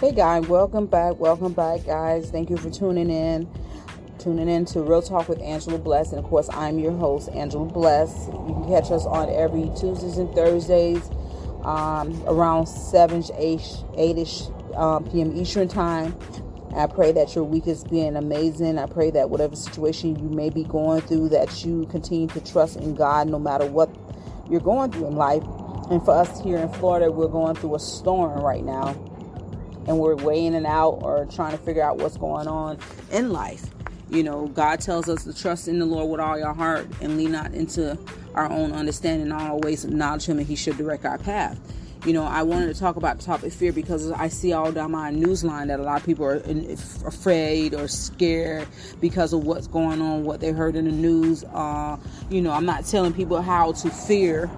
Hey 0.00 0.12
guys, 0.12 0.48
welcome 0.48 0.86
back. 0.86 1.20
Welcome 1.20 1.52
back, 1.52 1.84
guys. 1.84 2.30
Thank 2.30 2.48
you 2.48 2.56
for 2.56 2.70
tuning 2.70 3.10
in. 3.10 3.46
Tuning 4.18 4.48
in 4.48 4.64
to 4.64 4.80
Real 4.80 5.02
Talk 5.02 5.28
with 5.28 5.42
Angela 5.42 5.76
Bless. 5.76 6.12
And 6.12 6.18
of 6.18 6.24
course, 6.24 6.48
I'm 6.54 6.78
your 6.78 6.92
host, 6.92 7.28
Angela 7.34 7.66
Bless. 7.66 8.28
You 8.28 8.54
can 8.54 8.66
catch 8.66 8.90
us 8.90 9.04
on 9.04 9.28
every 9.28 9.70
Tuesdays 9.78 10.16
and 10.16 10.34
Thursdays 10.34 11.10
um, 11.64 12.18
around 12.26 12.64
7 12.66 13.24
8 13.36 13.60
ish 14.16 14.44
um, 14.74 15.04
p.m. 15.04 15.36
Eastern 15.36 15.68
Time. 15.68 16.16
I 16.74 16.86
pray 16.86 17.12
that 17.12 17.34
your 17.34 17.44
week 17.44 17.66
is 17.66 17.84
being 17.84 18.16
amazing. 18.16 18.78
I 18.78 18.86
pray 18.86 19.10
that 19.10 19.28
whatever 19.28 19.54
situation 19.54 20.18
you 20.18 20.30
may 20.34 20.48
be 20.48 20.64
going 20.64 21.02
through, 21.02 21.28
that 21.28 21.62
you 21.62 21.84
continue 21.90 22.28
to 22.28 22.40
trust 22.40 22.78
in 22.78 22.94
God 22.94 23.28
no 23.28 23.38
matter 23.38 23.66
what 23.66 23.94
you're 24.48 24.60
going 24.60 24.92
through 24.92 25.08
in 25.08 25.16
life. 25.16 25.42
And 25.90 26.02
for 26.02 26.12
us 26.12 26.40
here 26.40 26.56
in 26.56 26.72
Florida, 26.72 27.12
we're 27.12 27.28
going 27.28 27.54
through 27.54 27.74
a 27.74 27.80
storm 27.80 28.40
right 28.40 28.64
now 28.64 28.96
and 29.86 29.98
we're 29.98 30.16
weighing 30.16 30.54
it 30.54 30.66
out 30.66 30.98
or 31.02 31.26
trying 31.26 31.52
to 31.52 31.58
figure 31.58 31.82
out 31.82 31.98
what's 31.98 32.16
going 32.16 32.46
on 32.46 32.78
in 33.10 33.30
life. 33.30 33.66
You 34.10 34.24
know, 34.24 34.48
God 34.48 34.80
tells 34.80 35.08
us 35.08 35.24
to 35.24 35.32
trust 35.32 35.68
in 35.68 35.78
the 35.78 35.86
Lord 35.86 36.10
with 36.10 36.20
all 36.20 36.36
your 36.36 36.52
heart 36.52 36.88
and 37.00 37.16
lean 37.16 37.32
not 37.32 37.54
into 37.54 37.96
our 38.34 38.50
own 38.50 38.72
understanding, 38.72 39.30
and 39.30 39.32
always 39.32 39.84
acknowledge 39.84 40.26
Him, 40.26 40.38
and 40.38 40.46
He 40.46 40.56
should 40.56 40.76
direct 40.76 41.04
our 41.04 41.18
path. 41.18 41.58
You 42.06 42.14
know, 42.14 42.24
I 42.24 42.42
wanted 42.42 42.72
to 42.72 42.80
talk 42.80 42.96
about 42.96 43.18
the 43.18 43.24
topic 43.24 43.52
fear 43.52 43.72
because 43.72 44.10
I 44.10 44.28
see 44.28 44.54
all 44.54 44.72
down 44.72 44.92
my 44.92 45.12
newsline 45.12 45.66
that 45.66 45.80
a 45.80 45.82
lot 45.82 46.00
of 46.00 46.06
people 46.06 46.24
are 46.24 46.42
afraid 47.06 47.74
or 47.74 47.88
scared 47.88 48.66
because 49.00 49.34
of 49.34 49.44
what's 49.44 49.66
going 49.66 50.00
on, 50.00 50.24
what 50.24 50.40
they 50.40 50.50
heard 50.50 50.76
in 50.76 50.86
the 50.86 50.92
news. 50.92 51.44
Uh, 51.44 51.98
you 52.30 52.40
know, 52.40 52.52
I'm 52.52 52.64
not 52.64 52.86
telling 52.86 53.12
people 53.12 53.42
how 53.42 53.72
to 53.72 53.90
fear 53.90 54.50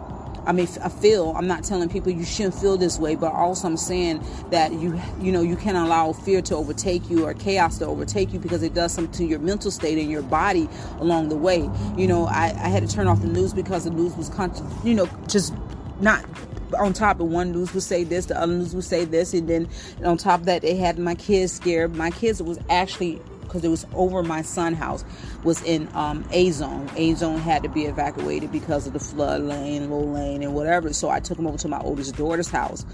I 0.46 0.52
mean, 0.52 0.68
I 0.82 0.88
feel 0.88 1.32
I'm 1.36 1.46
not 1.46 1.64
telling 1.64 1.88
people 1.88 2.12
you 2.12 2.24
shouldn't 2.24 2.54
feel 2.54 2.76
this 2.76 2.98
way, 2.98 3.14
but 3.14 3.32
also 3.32 3.68
I'm 3.68 3.76
saying 3.76 4.24
that 4.50 4.72
you, 4.72 5.00
you 5.20 5.32
know, 5.32 5.42
you 5.42 5.56
can't 5.56 5.76
allow 5.76 6.12
fear 6.12 6.42
to 6.42 6.56
overtake 6.56 7.08
you 7.08 7.26
or 7.26 7.34
chaos 7.34 7.78
to 7.78 7.86
overtake 7.86 8.32
you 8.32 8.38
because 8.38 8.62
it 8.62 8.74
does 8.74 8.92
something 8.92 9.12
to 9.14 9.24
your 9.24 9.38
mental 9.38 9.70
state 9.70 9.98
and 9.98 10.10
your 10.10 10.22
body 10.22 10.68
along 10.98 11.28
the 11.28 11.36
way. 11.36 11.68
You 11.96 12.06
know, 12.06 12.26
I, 12.26 12.46
I 12.56 12.68
had 12.68 12.86
to 12.86 12.92
turn 12.92 13.06
off 13.06 13.20
the 13.20 13.28
news 13.28 13.52
because 13.52 13.84
the 13.84 13.90
news 13.90 14.16
was, 14.16 14.28
con- 14.28 14.52
you 14.84 14.94
know, 14.94 15.08
just 15.28 15.54
not 16.00 16.24
on 16.78 16.92
top 16.92 17.20
of 17.20 17.26
one 17.28 17.52
news 17.52 17.72
would 17.74 17.82
say 17.82 18.04
this, 18.04 18.26
the 18.26 18.40
other 18.40 18.54
news 18.54 18.74
would 18.74 18.84
say 18.84 19.04
this, 19.04 19.34
and 19.34 19.48
then 19.48 19.68
on 20.04 20.16
top 20.16 20.40
of 20.40 20.46
that, 20.46 20.62
they 20.62 20.74
had 20.76 20.98
my 20.98 21.14
kids 21.14 21.52
scared. 21.52 21.94
My 21.94 22.10
kids 22.10 22.42
was 22.42 22.58
actually 22.70 23.20
because 23.52 23.64
it 23.64 23.68
was 23.68 23.86
over 23.94 24.22
my 24.22 24.40
son 24.40 24.72
house 24.72 25.04
was 25.44 25.62
in 25.62 25.88
um, 25.94 26.24
a 26.30 26.50
zone 26.50 26.88
a 26.96 27.12
zone 27.14 27.38
had 27.38 27.62
to 27.62 27.68
be 27.68 27.84
evacuated 27.84 28.50
because 28.50 28.86
of 28.86 28.94
the 28.94 28.98
flood 28.98 29.42
lane 29.42 29.90
low 29.90 30.00
lane 30.00 30.42
and 30.42 30.54
whatever. 30.54 30.92
So 30.92 31.10
i 31.10 31.20
took 31.20 31.38
him 31.38 31.46
over 31.46 31.58
to 31.58 31.68
my 31.68 31.78
oldest 31.80 32.16
daughter's 32.16 32.48
house 32.48 32.86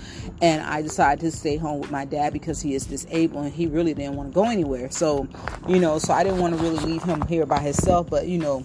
and 0.43 0.63
i 0.63 0.83
decided 0.83 1.21
to 1.21 1.31
stay 1.31 1.57
home 1.57 1.81
with 1.81 1.91
my 1.91 2.05
dad 2.05 2.33
because 2.33 2.61
he 2.61 2.75
is 2.75 2.87
disabled 2.87 3.45
and 3.45 3.55
he 3.55 3.67
really 3.67 3.95
didn't 3.95 4.17
want 4.17 4.31
to 4.31 4.35
go 4.35 4.45
anywhere. 4.45 4.91
So 4.91 5.29
you 5.69 5.79
know 5.79 5.99
so 5.99 6.13
i 6.13 6.25
didn't 6.25 6.41
want 6.41 6.57
to 6.57 6.63
really 6.63 6.85
leave 6.85 7.03
him 7.03 7.23
here 7.29 7.47
by 7.47 7.61
himself 7.61 8.11
but 8.11 8.27
you 8.27 8.39
know 8.39 8.65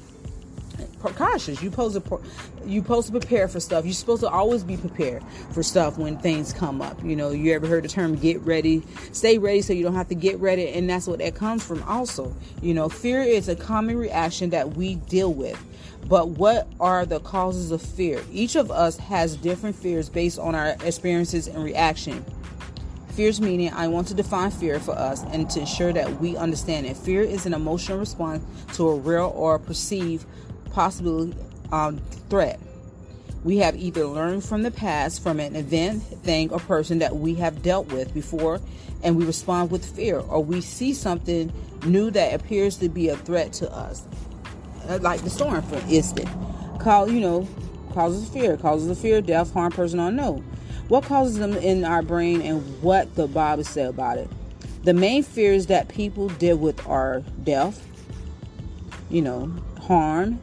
cautious. 1.10 1.62
You 1.62 1.70
supposed 1.70 1.96
to 1.96 2.22
you 2.66 2.82
supposed 2.82 3.08
to 3.12 3.20
prepare 3.20 3.48
for 3.48 3.60
stuff. 3.60 3.86
You're 3.86 3.94
supposed 3.94 4.22
to 4.22 4.30
always 4.30 4.64
be 4.64 4.78
prepared 4.78 5.24
for 5.52 5.64
stuff 5.64 5.98
when 5.98 6.18
things 6.18 6.54
come 6.54 6.82
up. 6.82 7.04
You 7.04 7.16
know, 7.16 7.32
you 7.32 7.54
ever 7.54 7.68
heard 7.68 7.84
the 7.84 7.90
term 7.90 8.16
"get 8.16 8.42
ready"? 8.42 8.84
Stay 9.12 9.38
ready 9.38 9.62
so 9.62 9.74
you 9.74 9.84
don't 9.84 9.96
have 9.96 10.10
to 10.10 10.16
get 10.16 10.40
ready, 10.40 10.70
and 10.70 10.90
that's 10.90 11.08
what 11.08 11.20
that 11.20 11.36
comes 11.36 11.64
from. 11.64 11.84
Also, 11.84 12.34
you 12.62 12.74
know, 12.74 12.90
fear 12.90 13.22
is 13.22 13.50
a 13.50 13.56
common 13.56 13.98
reaction 13.98 14.50
that 14.52 14.76
we 14.76 14.96
deal 14.96 15.34
with. 15.34 15.62
But 16.08 16.30
what 16.30 16.68
are 16.80 17.06
the 17.06 17.20
causes 17.20 17.72
of 17.72 17.82
fear? 17.82 18.22
Each 18.32 18.56
of 18.56 18.72
us 18.72 18.98
has 18.98 19.38
different 19.38 19.76
fears 19.76 20.10
based 20.10 20.38
on 20.38 20.54
our 20.54 20.76
experiences 20.84 21.48
and 21.48 21.64
reaction. 21.64 22.26
Fears 23.10 23.40
meaning 23.40 23.72
I 23.72 23.88
want 23.88 24.08
to 24.08 24.16
define 24.16 24.50
fear 24.50 24.80
for 24.80 24.94
us 24.94 25.24
and 25.32 25.48
to 25.52 25.60
ensure 25.60 25.94
that 25.94 26.20
we 26.20 26.36
understand 26.36 26.88
it. 26.88 26.98
Fear 26.98 27.22
is 27.22 27.46
an 27.46 27.54
emotional 27.54 28.00
response 28.00 28.44
to 28.76 28.90
a 28.90 28.96
real 28.96 29.32
or 29.36 29.60
perceived 29.60 30.26
possible 30.74 31.32
um, 31.72 32.00
threat. 32.30 32.60
We 33.44 33.58
have 33.58 33.76
either 33.76 34.06
learned 34.06 34.44
from 34.44 34.64
the 34.64 34.72
past, 34.72 35.22
from 35.22 35.40
an 35.40 35.56
event, 35.56 36.02
thing, 36.04 36.50
or 36.52 36.60
person 36.60 37.00
that 37.00 37.18
we 37.18 37.36
have 37.36 37.62
dealt 37.62 37.92
with 37.92 38.14
before, 38.14 38.62
and 39.04 39.18
we 39.18 39.26
respond 39.26 39.70
with 39.70 39.86
fear, 39.86 40.20
or 40.20 40.42
we 40.42 40.62
see 40.62 40.94
something 40.94 41.52
new 41.86 42.10
that 42.12 42.34
appears 42.34 42.78
to 42.78 42.90
be 42.90 43.10
a 43.10 43.18
threat 43.18 43.52
to 43.54 43.72
us, 43.72 44.04
uh, 44.88 44.98
like 45.02 45.22
the 45.22 45.30
storm, 45.30 45.62
for 45.64 45.82
instance. 45.90 46.30
Call, 46.80 47.10
you 47.10 47.20
know, 47.20 47.48
causes 47.94 48.30
fear, 48.30 48.56
causes 48.56 48.90
of 48.90 48.98
fear, 48.98 49.22
death, 49.22 49.54
harm, 49.54 49.72
person 49.72 50.00
unknown. 50.00 50.42
What 50.88 51.04
causes 51.04 51.38
them 51.38 51.54
in 51.54 51.84
our 51.84 52.02
brain, 52.02 52.42
and 52.42 52.82
what 52.82 53.14
the 53.16 53.28
Bible 53.28 53.66
said 53.66 53.90
about 53.90 54.18
it. 54.18 54.30
The 54.84 54.94
main 54.94 55.24
fears 55.24 55.68
that 55.68 55.90
people 55.90 56.30
deal 56.30 56.58
with 56.58 56.86
are 56.88 57.24
death, 57.44 57.86
you 59.10 59.22
know, 59.22 59.54
harm, 59.82 60.40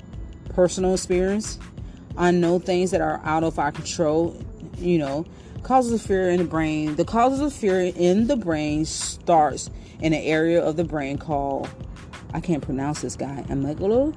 personal 0.50 0.94
experience. 0.94 1.58
I 2.16 2.30
know 2.30 2.58
things 2.58 2.90
that 2.90 3.00
are 3.00 3.20
out 3.24 3.44
of 3.44 3.58
our 3.58 3.72
control, 3.72 4.36
you 4.78 4.98
know, 4.98 5.26
causes 5.62 5.92
of 5.92 6.02
fear 6.02 6.30
in 6.30 6.38
the 6.38 6.44
brain. 6.44 6.96
The 6.96 7.04
causes 7.04 7.40
of 7.40 7.52
fear 7.52 7.80
in 7.80 8.26
the 8.26 8.36
brain 8.36 8.84
starts 8.84 9.70
in 10.00 10.12
an 10.12 10.22
area 10.22 10.62
of 10.62 10.76
the 10.76 10.84
brain 10.84 11.18
called 11.18 11.68
I 12.32 12.40
can't 12.40 12.62
pronounce 12.62 13.00
this 13.00 13.16
guy, 13.16 13.44
amygdala. 13.48 14.14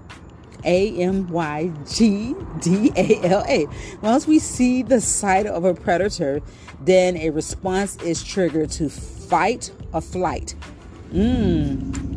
A 0.65 0.97
M 1.01 1.27
Y 1.27 1.71
G 1.91 2.33
D 2.61 2.91
A 2.95 3.19
L 3.23 3.43
A. 3.49 3.67
Once 4.01 4.27
we 4.27 4.39
see 4.39 4.81
the 4.81 5.01
sight 5.01 5.45
of 5.45 5.65
a 5.65 5.73
predator, 5.73 6.41
then 6.79 7.17
a 7.17 7.31
response 7.31 7.97
is 7.97 8.23
triggered 8.23 8.71
to 8.71 8.89
fight 8.89 9.71
or 9.91 9.99
flight. 9.99 10.55
Mmm 11.11 12.12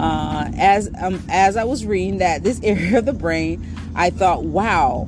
uh, 0.00 0.50
as 0.56 0.90
um, 0.98 1.22
as 1.28 1.56
I 1.56 1.64
was 1.64 1.84
reading 1.84 2.18
that 2.18 2.42
this 2.42 2.60
area 2.64 2.98
of 2.98 3.06
the 3.06 3.12
brain, 3.12 3.66
I 3.94 4.10
thought, 4.10 4.44
wow, 4.44 5.06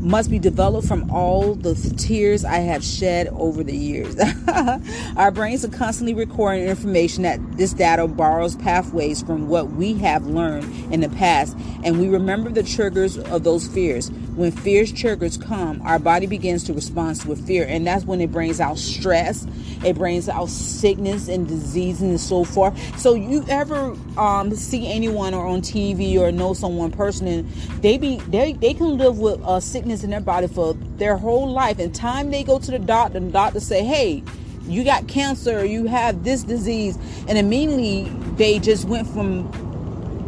must 0.00 0.30
be 0.30 0.38
developed 0.38 0.88
from 0.88 1.10
all 1.10 1.54
the 1.54 1.74
tears 1.96 2.44
I 2.44 2.56
have 2.56 2.82
shed 2.82 3.28
over 3.28 3.62
the 3.62 3.76
years. 3.76 4.16
Our 5.16 5.30
brains 5.30 5.64
are 5.64 5.68
constantly 5.68 6.14
recording 6.14 6.64
information 6.64 7.22
that 7.22 7.38
this 7.56 7.72
data 7.72 8.08
borrows 8.08 8.56
pathways 8.56 9.22
from 9.22 9.48
what 9.48 9.70
we 9.72 9.94
have 9.94 10.26
learned 10.26 10.92
in 10.92 11.00
the 11.00 11.10
past, 11.10 11.56
and 11.84 12.00
we 12.00 12.08
remember 12.08 12.50
the 12.50 12.62
triggers 12.62 13.18
of 13.18 13.44
those 13.44 13.68
fears. 13.68 14.10
When 14.36 14.52
fears 14.52 14.92
triggers 14.92 15.36
come, 15.36 15.82
our 15.82 15.98
body 15.98 16.26
begins 16.26 16.64
to 16.64 16.72
respond 16.72 17.24
with 17.24 17.46
fear, 17.46 17.66
and 17.68 17.86
that's 17.86 18.04
when 18.04 18.20
it 18.20 18.30
brings 18.30 18.60
out 18.60 18.78
stress, 18.78 19.46
it 19.84 19.96
brings 19.96 20.28
out 20.28 20.48
sickness 20.48 21.28
and 21.28 21.48
disease 21.48 22.00
and 22.00 22.20
so 22.20 22.44
forth. 22.44 22.98
So 22.98 23.14
you 23.14 23.44
ever 23.48 23.96
um, 24.16 24.54
see 24.54 24.90
anyone 24.90 25.34
or 25.34 25.46
on 25.46 25.62
TV 25.62 26.18
or 26.18 26.30
know 26.30 26.54
someone 26.54 26.90
personally, 26.92 27.42
they 27.80 27.98
be 27.98 28.18
they 28.28 28.52
they 28.52 28.74
can 28.74 28.96
live 28.96 29.18
with 29.18 29.40
a 29.44 29.60
sickness 29.60 29.80
sickness 29.80 30.04
in 30.04 30.10
their 30.10 30.20
body 30.20 30.46
for 30.46 30.74
their 30.96 31.16
whole 31.16 31.50
life. 31.50 31.78
And 31.78 31.94
time 31.94 32.30
they 32.30 32.44
go 32.44 32.58
to 32.58 32.70
the 32.70 32.78
doctor, 32.78 33.18
the 33.18 33.30
doctor 33.30 33.60
say, 33.60 33.84
"Hey, 33.84 34.22
you 34.66 34.84
got 34.84 35.08
cancer, 35.08 35.64
you 35.64 35.86
have 35.86 36.22
this 36.22 36.42
disease," 36.42 36.98
and 37.28 37.38
immediately 37.38 38.04
they 38.36 38.58
just 38.58 38.86
went 38.86 39.08
from 39.08 39.69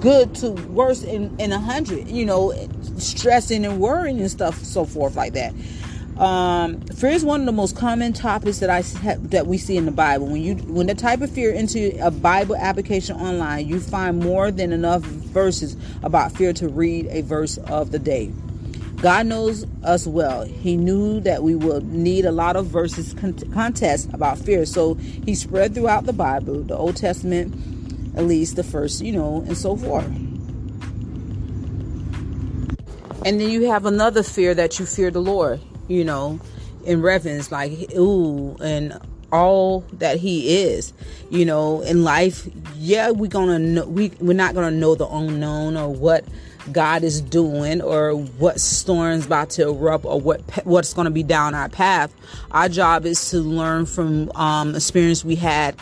good 0.02 0.34
to 0.34 0.50
worse 0.50 1.02
in 1.02 1.34
in 1.40 1.52
a 1.52 1.58
hundred. 1.58 2.08
You 2.08 2.26
know, 2.26 2.52
stressing 2.98 3.64
and 3.64 3.80
worrying 3.80 4.20
and 4.20 4.30
stuff, 4.30 4.62
so 4.62 4.84
forth 4.84 5.16
like 5.16 5.32
that. 5.32 5.54
Um, 6.18 6.80
fear 6.82 7.10
is 7.10 7.24
one 7.24 7.40
of 7.40 7.46
the 7.46 7.52
most 7.52 7.74
common 7.74 8.12
topics 8.12 8.58
that 8.58 8.68
I 8.68 8.82
that 9.28 9.46
we 9.46 9.56
see 9.56 9.78
in 9.78 9.86
the 9.86 9.92
Bible. 9.92 10.26
When 10.26 10.42
you 10.42 10.56
when 10.56 10.86
the 10.86 10.94
type 10.94 11.22
of 11.22 11.30
fear 11.30 11.50
into 11.50 11.96
a 12.04 12.10
Bible 12.10 12.56
application 12.56 13.16
online, 13.16 13.66
you 13.66 13.80
find 13.80 14.18
more 14.18 14.50
than 14.50 14.72
enough 14.72 15.00
verses 15.02 15.76
about 16.02 16.32
fear 16.32 16.52
to 16.54 16.68
read 16.68 17.06
a 17.06 17.22
verse 17.22 17.56
of 17.58 17.92
the 17.92 17.98
day. 17.98 18.30
God 18.96 19.26
knows 19.26 19.66
us 19.82 20.06
well. 20.06 20.44
He 20.44 20.76
knew 20.76 21.18
that 21.20 21.42
we 21.42 21.56
would 21.56 21.92
need 21.92 22.24
a 22.24 22.30
lot 22.30 22.54
of 22.54 22.66
verses 22.66 23.14
con- 23.14 23.34
contest 23.52 24.08
about 24.12 24.38
fear. 24.38 24.64
So 24.64 24.94
he 24.94 25.34
spread 25.34 25.74
throughout 25.74 26.06
the 26.06 26.12
Bible, 26.12 26.62
the 26.62 26.76
Old 26.76 26.96
Testament, 26.96 27.81
at 28.16 28.24
least 28.24 28.56
the 28.56 28.64
first, 28.64 29.02
you 29.02 29.12
know, 29.12 29.44
and 29.46 29.56
so 29.56 29.76
forth. 29.76 30.06
And 33.24 33.40
then 33.40 33.50
you 33.50 33.68
have 33.68 33.86
another 33.86 34.22
fear 34.22 34.54
that 34.54 34.78
you 34.78 34.86
fear 34.86 35.10
the 35.10 35.20
Lord, 35.20 35.60
you 35.88 36.04
know, 36.04 36.40
in 36.84 37.02
reverence, 37.02 37.52
like, 37.52 37.72
ooh, 37.94 38.56
and 38.60 38.98
all 39.32 39.80
that 39.94 40.18
he 40.18 40.62
is 40.62 40.92
you 41.30 41.42
know 41.42 41.80
in 41.80 42.04
life 42.04 42.46
yeah 42.76 43.10
we're 43.10 43.26
gonna 43.26 43.58
know 43.58 43.86
we, 43.86 44.12
we're 44.20 44.34
not 44.34 44.54
gonna 44.54 44.70
know 44.70 44.94
the 44.94 45.08
unknown 45.08 45.74
or 45.74 45.88
what 45.88 46.22
God 46.70 47.02
is 47.02 47.20
doing 47.20 47.80
or 47.80 48.12
what 48.14 48.60
storm's 48.60 49.26
about 49.26 49.50
to 49.50 49.68
erupt 49.68 50.04
or 50.04 50.20
what 50.20 50.40
what's 50.64 50.92
to 50.92 51.10
be 51.10 51.22
down 51.22 51.54
our 51.54 51.68
path. 51.68 52.14
Our 52.52 52.68
job 52.68 53.04
is 53.04 53.30
to 53.30 53.38
learn 53.38 53.86
from 53.86 54.30
um, 54.36 54.74
experience 54.76 55.24
we 55.24 55.36
had 55.36 55.74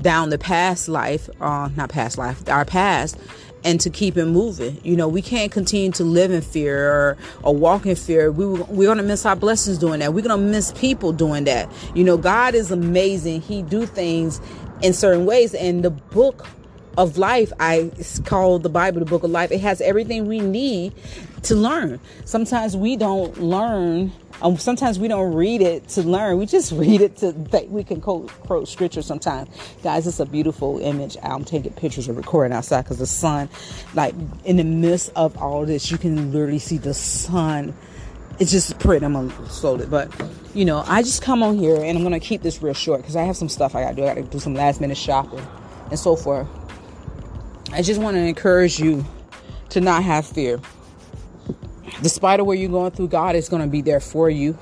down 0.00 0.30
the 0.30 0.38
past 0.38 0.88
life, 0.88 1.28
uh, 1.40 1.68
not 1.76 1.90
past 1.90 2.18
life, 2.18 2.48
our 2.48 2.64
past, 2.64 3.18
and 3.64 3.80
to 3.80 3.90
keep 3.90 4.16
it 4.16 4.26
moving. 4.26 4.80
You 4.84 4.96
know, 4.96 5.08
we 5.08 5.22
can't 5.22 5.50
continue 5.50 5.90
to 5.92 6.04
live 6.04 6.30
in 6.30 6.40
fear 6.40 6.90
or, 6.90 7.16
or 7.42 7.54
walk 7.54 7.86
in 7.86 7.96
fear. 7.96 8.30
We, 8.30 8.46
we're 8.46 8.86
going 8.86 8.98
to 8.98 9.04
miss 9.04 9.26
our 9.26 9.36
blessings 9.36 9.78
doing 9.78 10.00
that. 10.00 10.14
We're 10.14 10.22
going 10.22 10.40
to 10.40 10.46
miss 10.46 10.72
people 10.72 11.12
doing 11.12 11.44
that. 11.44 11.70
You 11.94 12.04
know, 12.04 12.16
God 12.16 12.54
is 12.54 12.70
amazing. 12.70 13.40
He 13.42 13.62
do 13.62 13.86
things 13.86 14.40
in 14.82 14.92
certain 14.92 15.26
ways. 15.26 15.54
And 15.54 15.84
the 15.84 15.90
book 15.90 16.46
of 16.98 17.16
life, 17.16 17.52
I 17.60 17.92
call 18.24 18.58
the 18.58 18.68
Bible 18.68 18.98
the 18.98 19.06
book 19.06 19.22
of 19.22 19.30
life. 19.30 19.52
It 19.52 19.60
has 19.60 19.80
everything 19.80 20.26
we 20.26 20.40
need 20.40 20.92
to 21.44 21.54
learn. 21.54 22.00
Sometimes 22.24 22.76
we 22.76 22.96
don't 22.96 23.40
learn. 23.40 24.12
Um, 24.42 24.58
sometimes 24.58 24.98
we 24.98 25.06
don't 25.06 25.32
read 25.32 25.62
it 25.62 25.88
to 25.90 26.02
learn. 26.02 26.38
We 26.38 26.46
just 26.46 26.72
read 26.84 27.00
it 27.00 27.16
to 27.18 27.30
we 27.68 27.84
can 27.84 28.00
quote, 28.00 28.28
quote 28.40 28.68
scripture. 28.68 29.00
Sometimes, 29.02 29.48
guys, 29.84 30.08
it's 30.08 30.18
a 30.18 30.26
beautiful 30.26 30.80
image. 30.80 31.16
I'm 31.22 31.44
taking 31.44 31.72
pictures 31.72 32.08
of 32.08 32.16
recording 32.16 32.54
outside 32.54 32.82
because 32.82 32.98
the 32.98 33.06
sun, 33.06 33.48
like 33.94 34.14
in 34.44 34.56
the 34.56 34.64
midst 34.64 35.12
of 35.14 35.38
all 35.38 35.64
this, 35.64 35.92
you 35.92 35.98
can 35.98 36.32
literally 36.32 36.58
see 36.58 36.78
the 36.78 36.94
sun. 36.94 37.76
It's 38.40 38.50
just 38.50 38.76
pretty. 38.80 39.06
I'm 39.06 39.12
gonna 39.12 39.50
slow 39.50 39.76
it, 39.76 39.88
but 39.88 40.12
you 40.52 40.64
know, 40.64 40.82
I 40.84 41.02
just 41.02 41.22
come 41.22 41.44
on 41.44 41.58
here 41.58 41.76
and 41.76 41.96
I'm 41.96 42.02
gonna 42.02 42.18
keep 42.18 42.42
this 42.42 42.60
real 42.60 42.74
short 42.74 43.02
because 43.02 43.14
I 43.14 43.22
have 43.22 43.36
some 43.36 43.48
stuff 43.48 43.76
I 43.76 43.82
gotta 43.82 43.94
do. 43.94 44.02
I 44.02 44.08
gotta 44.08 44.22
do 44.22 44.40
some 44.40 44.54
last 44.54 44.80
minute 44.80 44.96
shopping 44.96 45.46
and 45.90 45.98
so 45.98 46.16
forth. 46.16 46.48
I 47.70 47.82
just 47.82 48.00
want 48.00 48.16
to 48.16 48.20
encourage 48.20 48.80
you 48.80 49.04
to 49.70 49.80
not 49.80 50.02
have 50.02 50.26
fear. 50.26 50.58
Despite 52.02 52.40
of 52.40 52.46
where 52.46 52.56
you're 52.56 52.70
going 52.70 52.92
through, 52.92 53.08
God 53.08 53.36
is 53.36 53.48
going 53.48 53.60
to 53.62 53.68
be 53.68 53.82
there 53.82 54.00
for 54.00 54.30
you. 54.30 54.56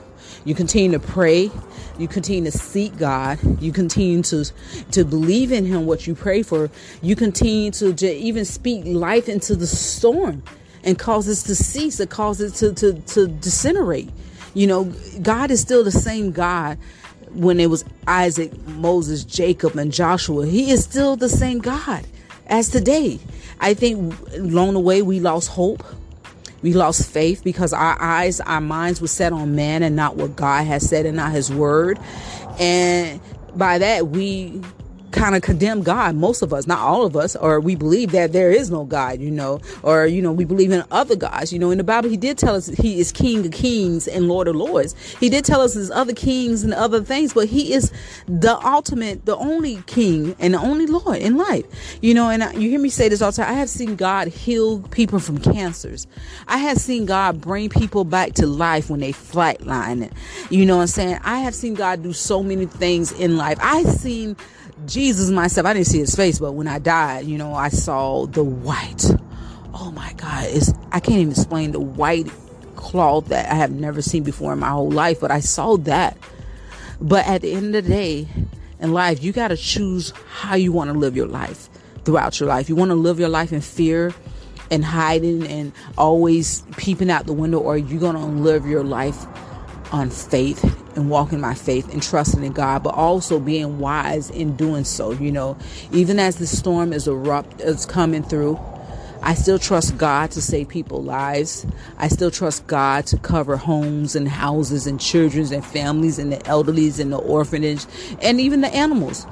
You 0.45 0.55
continue 0.57 0.99
to 0.99 1.05
pray. 1.05 1.51
You 1.99 2.09
continue 2.09 2.51
to 2.51 2.57
seek 2.57 2.97
God. 2.99 3.39
You 3.63 3.73
continue 3.73 4.23
to 4.23 4.45
to 4.91 5.05
believe 5.05 5.53
in 5.53 5.65
Him. 5.65 5.87
What 5.87 6.07
you 6.07 6.15
pray 6.15 6.43
for. 6.43 6.69
You 7.01 7.15
continue 7.15 7.71
to, 7.73 7.93
to 7.95 8.13
even 8.13 8.45
speak 8.45 8.85
life 8.85 9.29
into 9.29 9.55
the 9.55 9.67
storm 9.67 10.43
and 10.83 10.99
cause 10.99 11.29
it 11.29 11.47
to 11.47 11.55
cease. 11.55 12.01
It 12.01 12.11
causes 12.11 12.61
it 12.61 12.75
to, 12.77 12.93
to 12.93 13.01
to 13.15 13.29
disintegrate. 13.29 14.11
You 14.55 14.67
know, 14.67 14.85
God 15.23 15.51
is 15.51 15.61
still 15.61 15.85
the 15.85 15.93
same 15.93 16.33
God 16.33 16.77
when 17.33 17.61
it 17.61 17.71
was 17.71 17.85
Isaac, 18.09 18.57
Moses, 18.67 19.23
Jacob, 19.25 19.77
and 19.77 19.93
Joshua. 19.93 20.47
He 20.47 20.71
is 20.71 20.83
still 20.83 21.15
the 21.17 21.29
same 21.29 21.61
God 21.61 22.05
as 22.47 22.69
today. 22.69 23.19
I 23.61 23.75
think 23.75 24.15
along 24.35 24.75
the 24.75 24.81
way 24.81 25.03
we 25.03 25.21
lost 25.21 25.49
hope. 25.49 25.85
We 26.63 26.73
lost 26.73 27.09
faith 27.09 27.45
because 27.45 27.73
our 27.73 28.01
eyes, 28.01 28.41
our 28.41 28.61
minds 28.61 29.01
were 29.01 29.09
set 29.09 29.33
on 29.33 29.55
man 29.55 29.83
and 29.83 29.95
not 29.95 30.17
what 30.17 30.35
God 30.37 30.67
has 30.67 30.89
said 30.89 31.07
and 31.07 31.17
not 31.17 31.33
his 31.33 31.53
word. 31.53 31.99
And 32.59 33.21
by 33.55 33.79
that, 33.79 34.09
we 34.09 34.63
kind 35.17 35.35
of 35.35 35.43
condemn 35.43 35.83
God, 35.83 36.15
most 36.15 36.43
of 36.43 36.53
us, 36.53 36.67
not 36.67 36.79
all 36.79 37.05
of 37.05 37.17
us, 37.17 37.35
or 37.35 37.59
we 37.59 37.75
believe 37.75 38.13
that 38.13 38.33
there 38.33 38.51
is 38.51 38.71
no 38.71 38.85
God, 38.85 39.19
you 39.21 39.31
know, 39.31 39.61
or, 39.83 40.07
you 40.07 40.21
know, 40.23 40.33
we 40.33 40.45
believe 40.45 40.71
in 40.71 40.85
other 40.91 41.17
gods. 41.17 41.53
You 41.53 41.59
know, 41.59 41.71
in 41.71 41.79
the 41.79 41.85
Bible, 41.85 42.09
he 42.09 42.17
did 42.17 42.39
tell 42.39 42.55
us 42.55 42.69
he 42.69 43.01
is 43.01 43.13
King 43.13 43.47
of 43.47 43.53
kings 43.53 44.07
and 44.07 44.29
Lord 44.29 44.47
of 44.47 44.57
lords. 44.57 44.95
He 45.19 45.29
did 45.29 45.45
tell 45.45 45.61
us 45.61 45.75
there's 45.75 45.91
other 45.91 46.13
kings 46.13 46.63
and 46.63 46.75
other 46.75 47.03
things, 47.03 47.33
but 47.33 47.49
he 47.49 47.73
is 47.73 47.93
the 48.29 48.57
ultimate, 48.65 49.25
the 49.25 49.37
only 49.37 49.83
king 49.87 50.37
and 50.39 50.55
the 50.55 50.59
only 50.59 50.87
Lord 50.87 51.17
in 51.17 51.37
life. 51.37 51.65
You 52.03 52.15
know, 52.15 52.29
and 52.29 52.43
you 52.63 52.69
hear 52.69 52.81
me 52.81 52.91
say 52.91 53.09
this 53.09 53.23
all 53.23 53.31
the 53.31 53.39
time. 53.39 53.51
I 53.51 53.55
have 53.55 53.71
seen 53.71 53.97
God 53.97 54.29
heal 54.29 54.81
people 54.81 55.19
from 55.19 55.39
cancers. 55.39 56.07
I 56.47 56.59
have 56.59 56.79
seen 56.79 57.07
God 57.07 57.41
bring 57.41 57.71
people 57.71 58.05
back 58.05 58.35
to 58.35 58.47
life 58.47 58.91
when 58.91 59.01
they 59.01 59.13
flatline. 59.13 60.13
You 60.51 60.67
know 60.67 60.77
what 60.77 60.83
I'm 60.83 60.89
saying? 60.89 61.21
I 61.25 61.39
have 61.41 61.55
seen 61.55 61.75
God 61.75 62.03
do 62.03 62.13
so 62.13 62.43
many 62.43 62.67
things 62.67 63.13
in 63.13 63.37
life. 63.37 63.59
I've 63.63 63.89
seen 63.89 64.37
Jesus 64.85 65.31
myself, 65.31 65.67
I 65.67 65.73
didn't 65.73 65.87
see 65.87 65.99
his 65.99 66.15
face, 66.15 66.39
but 66.39 66.53
when 66.53 66.69
I 66.69 66.79
died, 66.79 67.27
you 67.27 67.39
know, 67.39 67.55
I 67.55 67.71
saw 67.71 68.27
the 68.27 68.45
white. 68.45 69.05
Oh 69.73 69.91
my 69.91 70.13
God. 70.15 70.45
It's, 70.49 70.73
I 70.93 71.01
can't 71.01 71.19
even 71.19 71.31
explain 71.31 71.73
the 71.73 71.81
white 71.81 72.31
cloth 72.77 73.29
that 73.29 73.51
I 73.51 73.55
have 73.55 73.73
never 73.73 74.03
seen 74.03 74.23
before 74.23 74.53
in 74.53 74.59
my 74.59 74.69
whole 74.69 74.91
life, 74.91 75.21
but 75.21 75.31
I 75.31 75.41
saw 75.41 75.77
that. 75.79 76.17
But 77.01 77.27
at 77.27 77.43
the 77.43 77.53
end 77.53 77.75
of 77.75 77.85
the 77.85 77.91
day, 77.91 78.29
in 78.79 78.93
life, 78.93 79.23
you 79.23 79.33
got 79.33 79.49
to 79.49 79.57
choose 79.57 80.13
how 80.29 80.55
you 80.55 80.73
want 80.73 80.93
to 80.93 80.99
live 80.99 81.17
your 81.17 81.27
life 81.27 81.71
throughout 82.05 82.39
your 82.39 82.49
life. 82.49 82.69
You 82.69 82.77
want 82.77 82.91
to 82.91 82.95
live 82.95 83.19
your 83.19 83.29
life 83.29 83.53
in 83.53 83.61
fear 83.63 84.15
and 84.71 84.85
hiding 84.85 85.47
and 85.47 85.73
always 85.97 86.63
peeping 86.77 87.11
out 87.11 87.27
the 87.27 87.33
window, 87.33 87.59
or 87.59 87.77
you're 87.77 88.01
going 88.01 88.17
to 88.17 88.25
live 88.25 88.67
your 88.67 88.85
life 88.85 89.27
on 89.93 90.11
faith 90.11 90.63
and 90.97 91.11
walking 91.11 91.41
my 91.41 91.55
faith 91.55 91.93
and 91.93 92.03
trusting 92.03 92.43
in 92.43 92.53
God, 92.53 92.83
but 92.83 92.95
also 92.95 93.39
being 93.39 93.79
wise 93.79 94.31
in 94.31 94.57
doing 94.57 94.85
so. 94.85 95.13
You 95.13 95.33
know, 95.33 95.57
even 95.93 96.19
as 96.19 96.37
the 96.37 96.47
storm 96.47 96.93
is 96.93 97.07
erupt, 97.07 97.61
is 97.61 97.87
coming 97.87 98.23
through, 98.23 98.59
I 99.23 99.35
still 99.35 99.59
trust 99.59 99.97
God 99.99 100.31
to 100.33 100.43
save 100.43 100.69
people's 100.69 101.05
lives. 101.05 101.67
I 101.99 102.09
still 102.09 102.31
trust 102.31 102.67
God 102.67 103.07
to 103.09 103.19
cover 103.19 103.57
homes 103.57 104.15
and 104.15 104.29
houses 104.29 104.87
and 104.87 105.01
children 105.01 105.53
and 105.53 105.65
families 105.65 106.19
and 106.19 106.33
the 106.33 106.39
elderlies 106.39 107.01
and 107.01 107.13
the 107.13 107.19
orphanage 107.19 107.87
and 108.23 108.41
even 108.41 108.61
the 108.61 108.75
animals. 108.75 109.27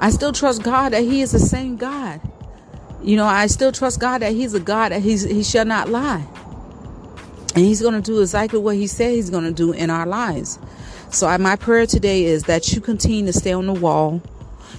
I 0.00 0.10
still 0.10 0.32
trust 0.32 0.62
God 0.62 0.92
that 0.92 1.02
He 1.02 1.22
is 1.22 1.32
the 1.32 1.38
same 1.38 1.76
God. 1.76 2.20
You 3.02 3.16
know, 3.16 3.24
I 3.24 3.46
still 3.46 3.72
trust 3.72 4.00
God 4.00 4.18
that 4.22 4.32
He's 4.32 4.54
a 4.54 4.60
God 4.60 4.90
that 4.90 5.02
He's, 5.02 5.22
He 5.22 5.42
shall 5.42 5.64
not 5.64 5.88
lie. 5.88 6.26
And 7.56 7.64
He's 7.64 7.80
going 7.80 7.94
to 7.94 8.02
do 8.02 8.20
exactly 8.20 8.58
what 8.58 8.76
He 8.76 8.86
said 8.86 9.14
He's 9.14 9.30
going 9.30 9.44
to 9.44 9.52
do 9.52 9.72
in 9.72 9.88
our 9.88 10.06
lives. 10.06 10.58
So 11.10 11.26
I, 11.26 11.38
my 11.38 11.56
prayer 11.56 11.86
today 11.86 12.24
is 12.24 12.44
that 12.44 12.72
you 12.72 12.82
continue 12.82 13.24
to 13.26 13.32
stay 13.32 13.52
on 13.52 13.66
the 13.66 13.72
wall. 13.72 14.22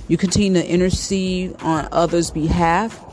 You 0.07 0.17
continue 0.17 0.61
to 0.61 0.67
intercede 0.67 1.55
on 1.63 1.89
others' 1.91 2.29
behalf. 2.29 3.03